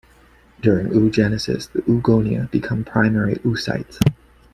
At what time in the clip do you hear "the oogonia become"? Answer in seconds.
1.71-2.83